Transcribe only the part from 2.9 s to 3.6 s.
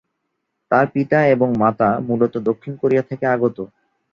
থেকে আগত।